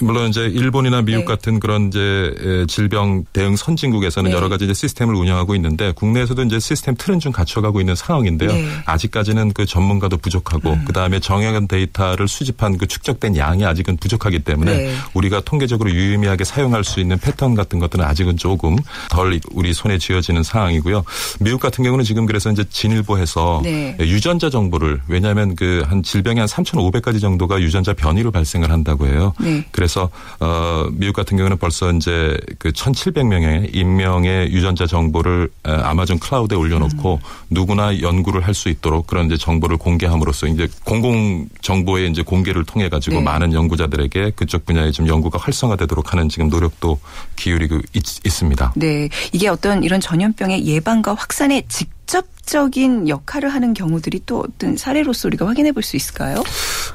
[0.01, 1.25] 물론 이제 일본이나 미국 네.
[1.27, 4.37] 같은 그런 이제 질병 대응 선진국에서는 네.
[4.37, 8.53] 여러 가지 이제 시스템을 운영하고 있는데 국내에서도 이제 시스템 틀은 좀 갖춰가고 있는 상황인데요.
[8.53, 8.67] 네.
[8.87, 10.85] 아직까지는 그 전문가도 부족하고 음.
[10.87, 14.95] 그 다음에 정형한 데이터를 수집한 그 축적된 양이 아직은 부족 하기 때문에 네.
[15.15, 18.77] 우리가 통계적으로 유의미하게 사용할 수 있는 패턴 같은 것들은 아직은 조금
[19.11, 21.05] 덜 우리 손에 쥐어지는 상황이고요.
[21.41, 23.97] 미국 같은 경우는 지금 그래서 이제 진일보해서 네.
[24.01, 29.33] 유전자 정보를 왜냐하면 그 한 질병이 한 3,500가지 정도가 유전자 변이로 발생을 한다고 해요.
[29.41, 29.65] 네.
[29.73, 30.09] 그래서
[30.41, 37.29] 어 미국 같은 경우는 벌써 이제 그 1,700명의 인명의 유전자 정보를 아마존 클라우드에 올려놓고 음.
[37.51, 42.91] 누구나 연구를 할 수 있도록 그런 이제 정보를 공개함으로써 이제 공공 정보의 이제 공개를 통해
[42.91, 43.23] 가지고 네.
[43.23, 46.99] 많은 연구자들 에게 그쪽 분야에 좀 연구가 활성화되도록 하는 지금 노력도
[47.37, 49.09] 기울이고 있, 습니다 네.
[49.33, 55.47] 이게 어떤 이런 전염병의 예방과 확산에 직접 적인 역할을 하는 경우들이 또 어떤 사례로서 우리가
[55.47, 56.43] 확인해 볼 수 있을까요?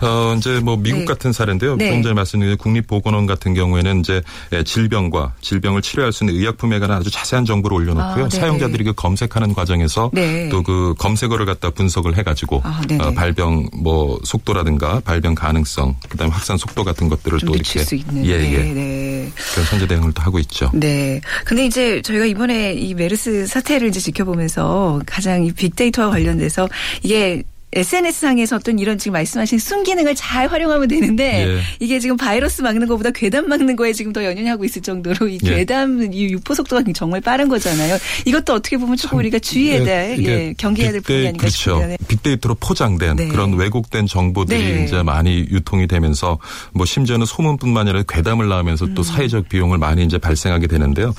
[0.01, 1.05] 어, 이제 뭐 미국 네.
[1.05, 1.75] 같은 사례인데요.
[1.77, 1.87] 네.
[1.87, 4.21] 조금 전에 말씀드린 국립보건원 같은 경우에는 이제
[4.65, 8.25] 질병과 질병을 치료할 수 있는 의약품에 관한 아주 자세한 정보를 올려놓고요.
[8.25, 10.49] 아, 사용자들이 그 검색하는 과정에서 네.
[10.49, 16.83] 또그 검색어를 갖다 분석을 해가지고 아, 어, 발병 뭐 속도라든가 발병 가능성, 그다음에 확산 속도
[16.83, 17.79] 같은 것들을 또 이렇게
[18.13, 18.57] 예예 예.
[18.73, 19.31] 네.
[19.53, 20.69] 그런 선제 대응을 또 하고 있죠.
[20.73, 21.19] 네.
[21.45, 26.67] 근데 이제 저희가 이번에 이 메르스 사태를 이제 지켜보면서 가장 이 빅데이터와 관련돼서
[27.03, 27.43] 이게
[27.77, 31.61] SNS상에서 어떤 이런 지금 말씀하신 순기능을 잘 활용하면 되는데 예.
[31.79, 35.55] 이게 지금 바이러스 막는 것보다 괴담 막는 거에 지금 더 연연하고 있을 정도로 이 예.
[35.55, 37.97] 괴담 이 유포 속도가 정말 빠른 거잖아요.
[38.25, 41.55] 이것도 어떻게 보면 조금 우리가 주의해야 될, 예, 경계해야 될 부분이 아닌가 그렇죠.
[41.55, 42.03] 싶습니다.
[42.07, 43.27] 빅데이터로 포장된 네.
[43.27, 44.83] 그런 왜곡된 정보들이 네.
[44.85, 46.39] 이제 많이 유통이 되면서
[46.73, 48.93] 뭐 심지어는 소문뿐만 아니라 괴담을 낳으면서 음.
[48.93, 51.13] 또 사회적 비용을 많이 이제 발생하게 되는데요.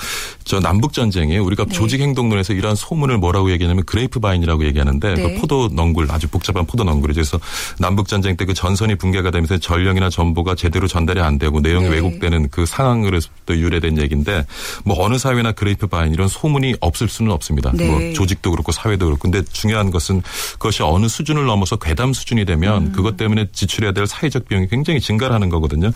[0.45, 1.73] 저 남북 전쟁에 우리가 네.
[1.73, 5.35] 조직 행동론에서 이러한 소문을 뭐라고 얘기하냐면 grapevine이라고 얘기하는데 그 네.
[5.37, 7.19] 포도 넝굴 아주 복잡 복잡한 포도 넝굴이죠.
[7.19, 7.41] 그래서
[7.79, 11.97] 남북 전쟁 때 그 전선이 붕괴가 되면서 전령이나 정보가 제대로 전달이 안 되고 내용이 네.
[11.97, 14.47] 왜곡되는 그 상황으로부터 유래된 얘기인데
[14.87, 17.71] 뭐 어느 사회나 grapevine 이런 소문이 없을 수는 없습니다.
[17.75, 17.91] 네.
[17.91, 22.87] 뭐 조직도 그렇고 사회도 그렇고 근데 중요한 것은 그것이 어느 수준을 넘어서 괴담 수준이 되면
[22.87, 22.93] 음.
[22.93, 25.91] 그것 때문에 지출해야 될 사회적 비용이 굉장히 증가하는 거거든요.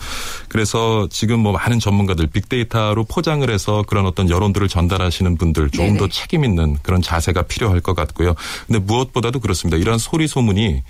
[0.47, 5.97] 그래서 지금 뭐 많은 전문가들 빅데이터로 포장을 해서 그런 어떤 여론들을 전달하시는 분들 조금 네네.
[5.97, 8.35] 더 책임 있는 그런 자세가 필요할 것 같고요.
[8.67, 9.77] 근데 무엇보다도 그렇습니다.
[9.77, 10.81] 이러한 소리 소문이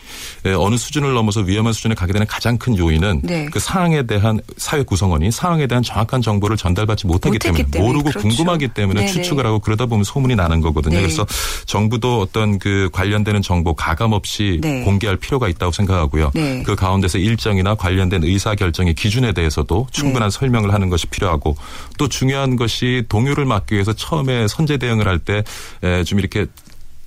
[0.57, 3.45] 어느 수준을 넘어서 위험한 수준에 가게 되는 가장 큰 요인은 네.
[3.51, 8.19] 그 상황에 대한 사회 구성원이 상황에 대한 정확한 정보를 전달받지 못하기 때문에, 때문에, 모르고 그렇죠.
[8.27, 9.11] 궁금하기 때문에 네네.
[9.11, 10.95] 추측을 하고 그러다 보면 소문이 나는 거거든요.
[10.95, 11.01] 네.
[11.01, 11.25] 그래서
[11.65, 14.81] 정부도 어떤 그 관련되는 정보 가감 없이 네.
[14.83, 16.31] 공개할 필요가 있다고 생각하고요.
[16.33, 16.63] 네.
[16.63, 20.37] 그 가운데서 일정이나 관련된 의사 결정의 기준에 대해서도 충분한 네.
[20.37, 21.55] 설명을 하는 것이 필요하고
[21.97, 25.43] 또 중요한 것이 동요를 막기 위해서 처음에 선제 대응을 할 때
[26.05, 26.45] 좀 이렇게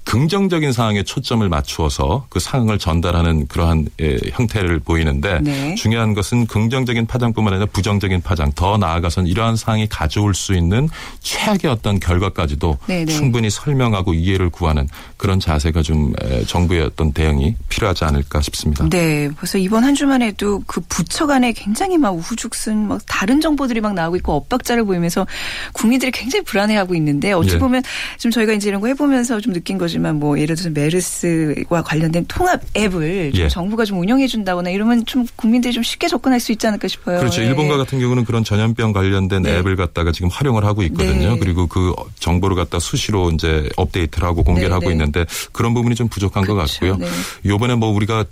[0.06, 5.74] 긍정적인 상황에 초점을 맞추어서 그 상황을 전달하는 그러한 예, 형태를 보이는데 네.
[5.74, 10.88] 중요한 것은 긍정적인 파장뿐만 아니라 부정적인 파장 더 나아가선 이러한 상황이 가져올 수 있는
[11.20, 13.04] 최악의 어떤 결과까지도 네네.
[13.06, 13.12] 네.
[13.12, 16.12] 충분히 설명하고 이해를 구하는 그런 자세가 좀
[16.46, 18.88] 정부의 어떤 대응이 필요하지 않을까 싶습니다.
[18.88, 23.80] 네, 벌써 이번 한 주만 해도 그 부처 간에 굉장히 막 우후죽순 막 다른 정보들이
[23.80, 25.26] 막 나오고 있고 엇박자를 보이면서
[25.72, 27.58] 국민들이 굉장히 불안해하고 있는데 어찌 예.
[27.58, 27.82] 보면
[28.18, 29.95] 좀 저희가 이제 이런 거 해보면서 좀 느낀 거죠.
[29.96, 33.48] 하지만 뭐 예를 들어서 메르스와 관련된 통합 앱을 예.
[33.48, 37.18] 정부가 좀 운영해 준다거나 이러면 좀 국민들이 좀 쉽게 접근할 수 있지 않을까 싶어요.
[37.18, 37.40] 그렇죠.
[37.40, 37.46] 예.
[37.46, 39.56] 일본과 같은 경우는 그런 전염병 관련된 네.
[39.56, 41.32] 앱을 갖다가 지금 활용을 하고 있거든요.
[41.32, 41.38] 네.
[41.38, 44.74] 그리고 그 정보를 갖다 수시로 이제 업데이트를 하고 공개를 네.
[44.74, 44.92] 하고 네.
[44.92, 46.58] 있는데 그런 부분이 좀 부족한 그렇죠.
[46.58, 46.96] 것 같고요.
[46.96, 47.06] 네.
[47.46, 48.26] 요번에 뭐 우리가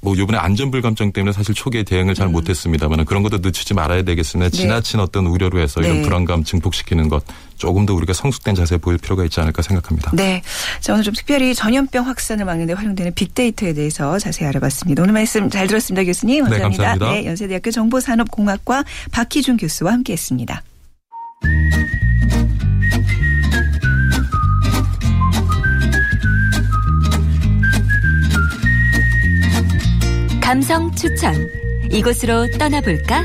[0.00, 2.32] 뭐 이번에 안전불감증 때문에 사실 초기에 대응을 잘 음.
[2.32, 4.50] 못했습니다만 그런 것도 늦추지 말아야 되겠으나 네.
[4.50, 6.02] 지나친 어떤 우려로 해서 이런 네.
[6.02, 7.24] 불안감 증폭시키는 것
[7.56, 10.10] 조금 더 우리가 성숙된 자세 보일 필요가 있지 않을까 생각합니다.
[10.14, 10.42] 네.
[10.80, 15.02] 자, 오늘 좀 특별히 전염병 확산을 막는 데 활용되는 빅데이터에 대해서 자세히 알아봤습니다.
[15.02, 16.04] 오늘 말씀 잘 들었습니다.
[16.04, 16.44] 교수님.
[16.44, 16.82] 감사합니다.
[16.82, 17.12] 네, 감사합니다.
[17.12, 20.62] 네, 연세대학교 정보산업공학과 박희준 교수와 함께했습니다.
[30.40, 31.34] 감성 추천.
[31.90, 33.24] 이곳으로 떠나볼까?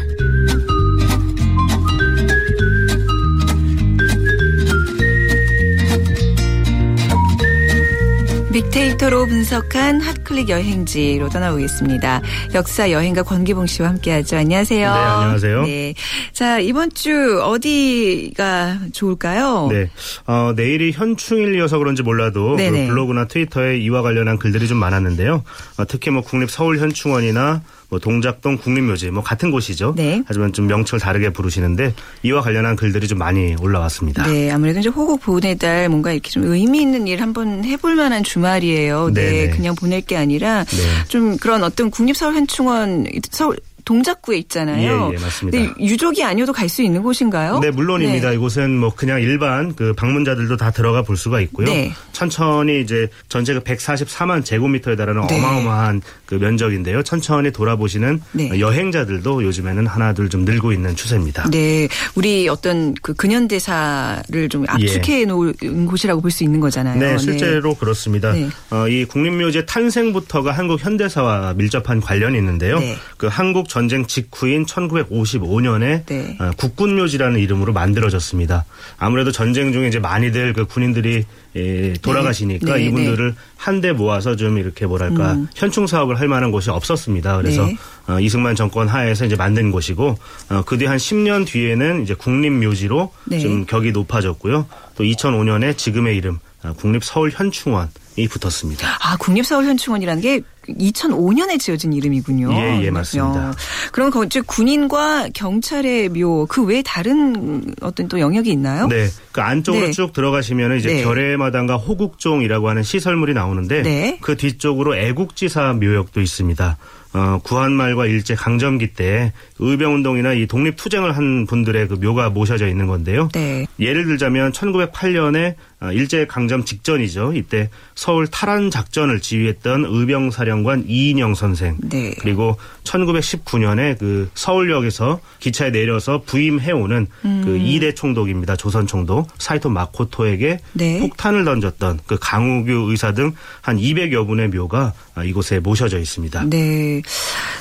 [8.81, 12.21] 빅데이터로 분석한 핫클릭 여행지로 떠나보겠습니다.
[12.55, 14.37] 역사 여행가 권기봉 씨와 함께하죠.
[14.37, 14.91] 안녕하세요.
[14.91, 15.63] 네, 안녕하세요.
[15.65, 15.93] 네,
[16.33, 19.67] 자 이번 주 어디가 좋을까요?
[19.71, 19.89] 네,
[20.25, 25.43] 어, 내일이 현충일이어서 그런지 몰라도 그 블로그나 트위터에 이와 관련한 글들이 좀 많았는데요.
[25.77, 29.93] 어, 특히 뭐 국립 서울 현충원이나 뭐 동작동 국립묘지 뭐 같은 곳이죠.
[29.97, 30.23] 네.
[30.25, 34.27] 하지만 좀 명칭을 다르게 부르시는데 이와 관련한 글들이 좀 많이 올라왔습니다.
[34.27, 38.23] 네, 아무래도 이제 호국 보훈의 달 뭔가 이렇게 좀 의미 있는 일 한번 해볼 만한
[38.23, 39.11] 주말이에요.
[39.13, 39.49] 네, 네네.
[39.57, 40.77] 그냥 보낼 게 아니라 네.
[41.09, 43.57] 좀 그런 어떤 국립서울현충원 서울
[43.91, 45.09] 동작구에 있잖아요.
[45.11, 45.57] 예, 예 맞습니다.
[45.57, 47.59] 근데 유족이 아니어도 갈 수 있는 곳인가요?
[47.59, 48.29] 네, 물론입니다.
[48.29, 48.35] 네.
[48.35, 51.67] 이곳은 뭐 그냥 일반 그 방문자들도 다 들어가 볼 수가 있고요.
[51.67, 51.91] 네.
[52.13, 55.37] 천천히 이제 전체가 144만 제곱미터에 달하는 네.
[55.37, 57.03] 어마어마한 그 면적인데요.
[57.03, 58.57] 천천히 돌아보시는 네.
[58.57, 61.49] 여행자들도 요즘에는 하나둘 좀 늘고 있는 추세입니다.
[61.49, 65.25] 네, 우리 어떤 그 근현대사를 좀 압축해 예.
[65.25, 66.97] 놓은 곳이라고 볼 수 있는 거잖아요.
[66.97, 67.75] 네, 실제로 네.
[67.77, 68.31] 그렇습니다.
[68.31, 68.47] 네.
[68.69, 72.79] 어, 이 국립묘지 탄생부터가 한국 현대사와 밀접한 관련이 있는데요.
[73.17, 76.37] 그 한국 전쟁 직후인 1955년에 네.
[76.39, 78.65] 어, 국군묘지라는 이름으로 만들어졌습니다.
[78.97, 82.79] 아무래도 전쟁 중에 이제 많이들 그 군인들이 예, 돌아가시니까 네.
[82.79, 82.85] 네.
[82.85, 83.37] 이분들을 네.
[83.57, 85.47] 한데 모아서 좀 이렇게 뭐랄까 음.
[85.53, 87.37] 현충 사업을 할 만한 곳이 없었습니다.
[87.37, 87.77] 그래서 네.
[88.07, 90.17] 어, 이승만 정권 하에서 이제 만든 곳이고
[90.49, 93.39] 어, 그뒤 한 10년 뒤에는 이제 국립묘지로 네.
[93.39, 94.65] 좀 격이 높아졌고요.
[94.95, 98.87] 또 2005년에 지금의 이름 어, 국립 서울 현충원 이 붙었습니다.
[99.01, 102.51] 아, 국립서울현충원이라는 게 2005년에 지어진 이름이군요.
[102.53, 103.53] 예, 예, 맞습니다.
[103.91, 108.87] 그럼 그 군인과 경찰의 묘, 그 외에 다른 어떤 또 영역이 있나요?
[108.87, 109.07] 네.
[109.31, 109.91] 그 안쪽으로 네.
[109.91, 111.03] 쭉 들어가시면 이제 네.
[111.03, 114.17] 결의마당과 호국종이라고 하는 시설물이 나오는데 네.
[114.21, 116.77] 그 뒤쪽으로 애국지사 묘역도 있습니다.
[117.13, 123.29] 어, 구한말과 일제 강점기 때 의병운동이나 이 독립투쟁을 한 분들의 그 묘가 모셔져 있는 건데요.
[123.33, 123.65] 네.
[123.79, 125.55] 예를 들자면 1908년에 어,
[125.93, 127.33] 일제 강점 직전이죠.
[127.33, 131.77] 이때 서울 탈환 작전을 지휘했던 의병사령관 이인영 선생.
[131.81, 132.13] 네.
[132.19, 137.41] 그리고 1919년에 그 서울역에서 기차에 내려서 부임해오는 음.
[137.43, 138.55] 그 2대 총독입니다.
[138.55, 140.99] 조선 총독 사이토 마코토에게 네.
[140.99, 146.45] 폭탄을 던졌던 그 강우규 의사 등 한 200여 분의 묘가 아, 이곳에 모셔져 있습니다.
[146.45, 147.01] 네.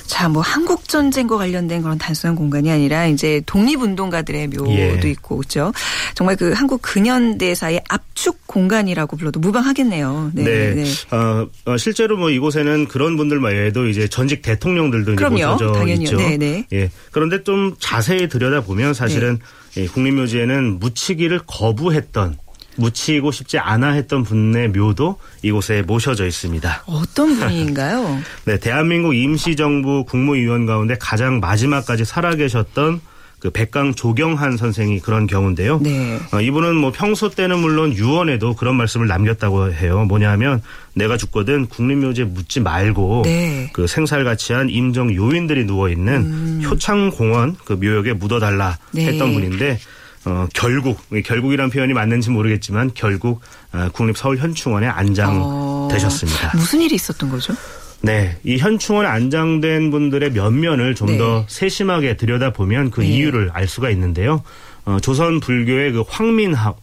[0.07, 5.11] 자, 뭐 한국 전쟁과 관련된 그런 단순한 공간이 아니라 이제 독립운동가들의 묘도 예.
[5.11, 5.73] 있고 그렇죠.
[6.15, 10.33] 정말 그 한국 근현대사의 압축 공간이라고 불러도 무방하겠네요.
[10.35, 10.43] 네.
[10.45, 10.75] 네.
[10.75, 11.17] 네.
[11.17, 15.57] 어, 어, 실제로 뭐 이곳에는 그런 분들 말에도 이제 전직 대통령들도 그럼요.
[15.57, 16.05] 당연히요.
[16.05, 16.17] 있죠.
[16.17, 16.67] 네, 네.
[16.73, 16.91] 예.
[17.13, 19.39] 그런데 좀 자세히 들여다 보면 사실은
[19.75, 19.83] 네.
[19.83, 22.37] 예, 국립묘지에는 묻히기를 거부했던
[22.77, 26.85] 묻히고 싶지 않아 했던 분의 묘도 이곳에 모셔져 있습니다.
[26.87, 28.19] 어떤 분인가요?
[28.47, 33.01] 네, 대한민국 임시정부 국무위원 가운데 가장 마지막까지 살아계셨던
[33.41, 35.81] 그 백강 조경한 선생이 그런 경우인데요.
[35.83, 36.21] 네.
[36.33, 40.05] 어, 이분은 뭐 평소 때는 물론 유언에도 그런 말씀을 남겼다고 해요.
[40.05, 40.63] 뭐냐면
[40.95, 43.71] 내가 죽거든 국립묘지에 묻지 말고 네.
[43.73, 46.63] 그 생살가치한 임정 요인들이 누워 있는 음.
[46.65, 49.07] 효창공원 그 묘역에 묻어달라 네.
[49.07, 49.79] 했던 분인데
[50.27, 53.41] 어, 결국 결국이란 표현이 맞는지 모르겠지만 결국
[53.73, 56.49] 어, 국립 서울 현충원에 안장되셨습니다.
[56.49, 57.55] 어, 무슨 일이 있었던 거죠?
[58.03, 61.45] 네, 이 현충원에 안장된 분들의 면면을 좀더 네.
[61.49, 63.09] 세심하게 들여다보면 그 네.
[63.09, 64.43] 이유를 알 수가 있는데요.
[64.87, 66.75] 어, 조선 불교의 그 황민화,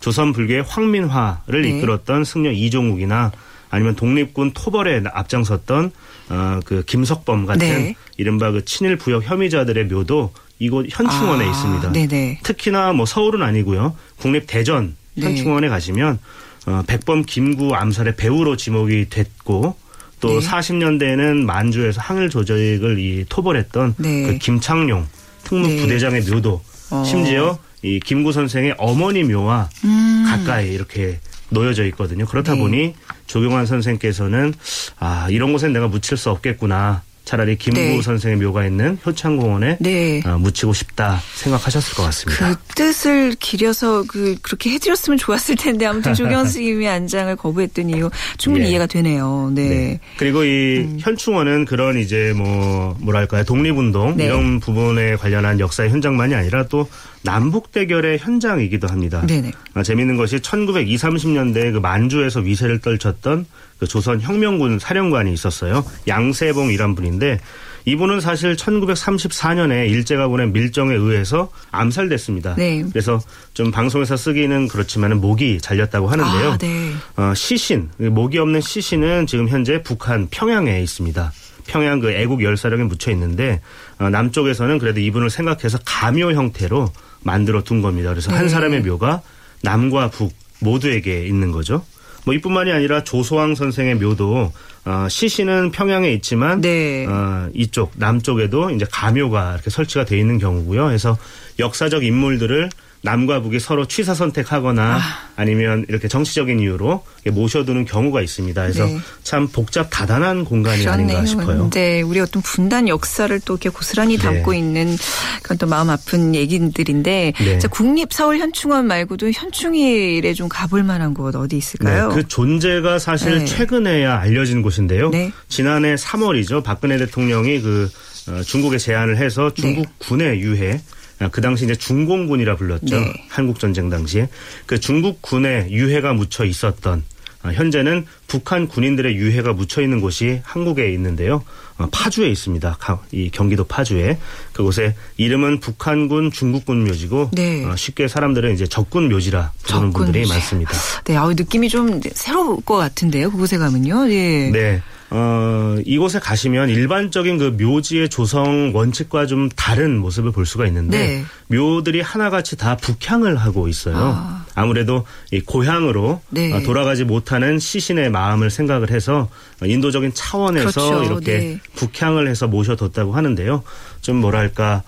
[0.00, 1.70] 조선 불교의 황민화를 네.
[1.70, 3.32] 이끌었던 승려 이종욱이나
[3.70, 5.90] 아니면 독립군 토벌에 앞장섰던
[6.30, 7.94] 어, 그 김석범 같은 네.
[8.16, 11.92] 이른바 그 친일 부역 혐의자들의 묘도 이곳 현충원에 아, 있습니다.
[11.92, 12.40] 네네.
[12.42, 13.96] 특히나 뭐 서울은 아니고요.
[14.18, 15.26] 국립 대전 네.
[15.26, 15.70] 현충원에 네.
[15.70, 16.18] 가시면
[16.66, 19.76] 어, 백범 김구 암살의 배우로 지목이 됐고
[20.20, 20.46] 또 네.
[20.46, 24.22] 40년대에는 만주에서 항일 조직을 이 토벌했던 네.
[24.22, 25.06] 그 김창룡
[25.44, 25.76] 특무 네.
[25.80, 27.04] 부대장의 묘도 어.
[27.06, 30.24] 심지어 이 김구 선생의 어머니 묘와 음.
[30.26, 32.26] 가까이 이렇게 놓여져 있거든요.
[32.26, 32.60] 그렇다 네.
[32.60, 32.94] 보니
[33.26, 34.54] 조경환 선생께서는
[34.98, 37.02] 아 이런 곳엔 내가 묻힐 수 없겠구나.
[37.28, 38.00] 차라리 김구 네.
[38.00, 40.22] 선생의 묘가 있는 효창공원에 네.
[40.24, 42.48] 어, 묻히고 싶다 생각하셨을 것 같습니다.
[42.48, 48.64] 그 뜻을 기려서 그 그렇게 해드렸으면 좋았을 텐데 아무튼 조경 스님이 안장을 거부했던 이유 충분히
[48.64, 48.70] 예.
[48.70, 49.50] 이해가 되네요.
[49.52, 49.68] 네.
[49.68, 50.00] 네.
[50.16, 50.96] 그리고 이 음.
[51.02, 54.24] 현충원은 그런 이제 뭐 뭐랄까요 독립운동 네.
[54.24, 56.88] 이런 부분에 관련한 역사의 현장만이 아니라 또
[57.22, 59.24] 남북 대결의 현장이기도 합니다.
[59.26, 59.52] 네네.
[59.74, 63.46] 아, 재미있는 것이 1920, 30년대 그 만주에서 위세를 떨쳤던
[63.78, 65.84] 그 조선 혁명군 사령관이 있었어요.
[66.06, 67.38] 양세봉이란 분인데
[67.84, 72.56] 이분은 사실 1934년에 일제가 보낸 밀정에 의해서 암살됐습니다.
[72.56, 72.84] 네.
[72.90, 73.20] 그래서
[73.54, 76.50] 좀 방송에서 쓰기는 그렇지만 목이 잘렸다고 하는데요.
[76.50, 76.92] 아, 네.
[77.16, 81.32] 어, 시신, 목이 없는 시신은 지금 현재 북한 평양에 있습니다.
[81.66, 83.60] 평양 그 애국 열사령에 묻혀 있는데
[83.98, 86.90] 어, 남쪽에서는 그래도 이분을 생각해서 가묘 형태로
[87.22, 88.10] 만들어 둔 겁니다.
[88.10, 88.36] 그래서 네.
[88.36, 89.22] 한 사람의 묘가
[89.62, 91.84] 남과 북 모두에게 있는 거죠.
[92.24, 94.52] 뭐 이뿐만이 아니라 조소왕 선생의 묘도
[94.84, 97.06] 어, 시신은 평양에 있지만 네.
[97.06, 100.86] 어, 이쪽 남쪽에도 이제 가묘가 이렇게 설치가 돼 있는 경우고요.
[100.86, 101.16] 그래서
[101.58, 102.70] 역사적 인물들을
[103.02, 104.98] 남과 북이 서로 취사 선택하거나
[105.36, 105.44] 아.
[105.44, 108.60] 니면 이렇게 정치적인 이유로 모셔두는 경우가 있습니다.
[108.60, 108.98] 그래서 네.
[109.22, 111.18] 참 복잡 다단한 공간이 그렇네요.
[111.18, 111.70] 아닌가 싶어요.
[111.70, 114.22] 네, 우리 어떤 분단 역사를 또 이렇게 고스란히 네.
[114.22, 114.58] 담고 네.
[114.58, 114.96] 있는
[115.42, 117.58] 그런 또 마음 아픈 얘기들인데 네.
[117.58, 122.08] 자, 국립 서울 현충원 말고도 현충일에 좀 가볼 만한 곳 어디 있을까요?
[122.08, 123.44] 네, 그 존재가 사실 네.
[123.44, 125.10] 최근에야 알려진 곳인데요.
[125.10, 125.32] 네.
[125.48, 126.64] 지난해 3월이죠.
[126.64, 127.88] 박근혜 대통령이 그
[128.28, 130.97] 어, 중국에 제안을 해서 중국 군의 유해 아,
[131.32, 133.00] 그 당시 이제 중공군이라 불렀죠.
[133.00, 133.12] 네.
[133.28, 134.28] 한국 전쟁 당시에
[134.66, 137.02] 그 중국 군의 유해가 묻혀 있었던
[137.42, 141.44] 아, 현재는 북한 군인들의 유해가 묻혀 있는 곳이 한국에 있는데요.
[141.76, 142.78] 어, 파주에 있습니다.
[143.12, 144.18] 이 경기도 파주에
[144.52, 147.64] 그곳에 이름은 북한군 중국군 묘지고 네.
[147.64, 150.72] 어, 쉽게 사람들은 이제 적군 묘지라 부르는 적군 분들이 많습니다.
[151.04, 153.30] 네, 아 느낌이 좀 새로울 것 같은데요.
[153.30, 154.06] 그곳에 가면요.
[154.06, 154.50] 네.
[154.50, 154.82] 네.
[155.10, 161.56] 어, 이곳에 가시면 일반적인 그 묘지의 조성 원칙과 좀 다른 모습을 볼 수가 있는데 네.
[161.56, 163.96] 묘들이 하나같이 다 북향을 하고 있어요.
[163.96, 164.64] 아.
[164.66, 166.52] 무래도 이 고향으로 네.
[166.52, 169.28] 어, 돌아가지 못하는 시신의 마음을 생각을 해서
[169.62, 171.04] 인도적인 차원에서 그렇죠.
[171.04, 171.60] 이렇게 네.
[171.76, 173.62] 북향을 해서 모셔뒀다고 하는데요.
[174.02, 174.82] 좀 뭐랄까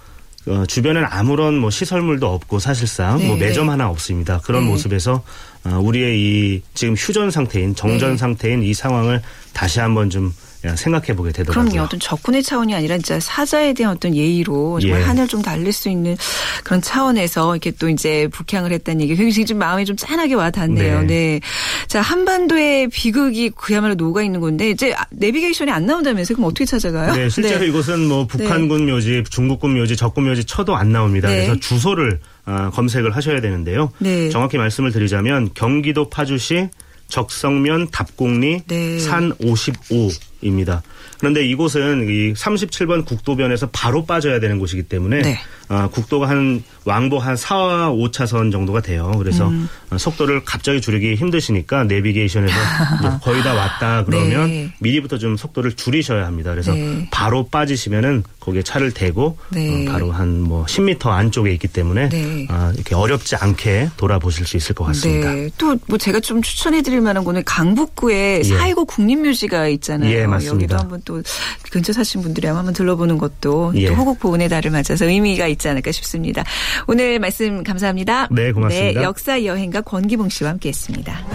[0.47, 3.27] 어, 주변엔 아무런 뭐 시설물도 없고 사실상 네.
[3.27, 4.41] 뭐 매점 하나 없습니다.
[4.41, 4.71] 그런 네.
[4.71, 5.23] 모습에서
[5.65, 8.17] 어, 우리의 이 지금 휴전 상태인 정전 네.
[8.17, 9.23] 상태인 이 상황을
[9.53, 10.33] 다시 한번 좀
[10.77, 11.71] 생각해 보게 되더라고요.
[11.71, 11.85] 그럼요.
[11.85, 15.05] 어떤 적군의 차원이 아니라 진짜 사자에 대한 어떤 예의로 정말 예.
[15.05, 16.17] 하늘 좀 달릴 수 있는
[16.65, 21.01] 그런 차원에서 이렇게 또 이제 북향을 했다는 얘기 굉장히 좀 마음이 좀 짠하게 와 닿네요.
[21.03, 21.07] 네.
[21.07, 21.41] 네.
[21.87, 26.37] 자, 한반도의 비극이 그야말로 녹아 있는 건데 이제 내비게이션이 안 나온다면서요?
[26.37, 27.15] 그럼 어떻게 찾아가요?
[27.15, 27.67] 네, 실제로 네.
[27.67, 28.93] 이곳은 뭐 북한군 네.
[28.93, 31.29] 묘지, 중국군 묘지, 적군 묘지 쳐도 안 나옵니다.
[31.29, 31.47] 네.
[31.47, 33.93] 그래서 주소를 어, 검색을 하셔야 되는데요.
[33.99, 34.29] 네.
[34.31, 36.69] 정확히 말씀을 드리자면 경기도 파주시
[37.11, 40.83] 적성면 답곡리 산55 입니다.
[41.19, 45.39] 그런데 이곳은 이 37번 국도변에서 바로 빠져야 되는 곳이기 때문에 네.
[45.71, 49.13] 어, 국도가 한 왕복 한 4, 5차선 정도가 돼요.
[49.19, 49.69] 그래서 음.
[49.97, 52.55] 속도를 갑자기 줄이기 힘드시니까 내비게이션에서
[53.23, 54.73] 거의 다 왔다 그러면 네.
[54.81, 56.51] 미리부터 좀 속도를 줄이셔야 합니다.
[56.51, 57.07] 그래서 네.
[57.13, 59.87] 바로 빠지시면은 거기에 차를 대고 네.
[59.89, 62.47] 어, 바로 한 뭐 10m 안쪽에 있기 때문에 네.
[62.49, 65.33] 아, 이렇게 어렵지 않게 돌아보실 수 있을 것 같습니다.
[65.33, 65.49] 네.
[65.59, 68.49] 또뭐 제가 좀 추천해드릴 만한 거는 강북구에 예.
[68.59, 70.11] 4.19 국립묘지가 있잖아요.
[70.13, 70.55] 예, 맞습니다.
[70.57, 71.23] 여기도 한번 또
[71.71, 73.87] 근처 사신 분들이 한번 들러보는 것도 예.
[73.89, 76.43] 또 호국 보훈의 달을 맞아서 의미가 있지 않을까 싶습니다.
[76.87, 78.29] 오늘 말씀 감사합니다.
[78.31, 79.01] 네, 고맙습니다.
[79.01, 81.27] 네, 역사 여행가 권기봉 씨와 함께했습니다.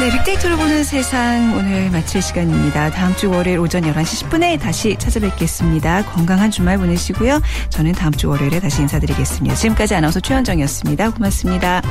[0.00, 2.90] 네, 빅데이터로 보는 세상 오늘 마칠 시간입니다.
[2.90, 6.04] 다음 주 월요일 오전 11시 10분에 다시 찾아뵙겠습니다.
[6.04, 7.40] 건강한 주말 보내시고요.
[7.70, 9.56] 저는 다음 주 월요일에 다시 인사드리겠습니다.
[9.56, 11.10] 지금까지 아나운서 최현정이었습니다.
[11.10, 11.82] 고맙습니다.